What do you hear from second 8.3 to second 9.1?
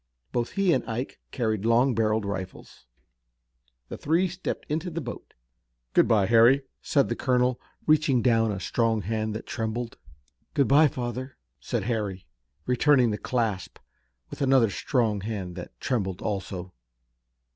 a strong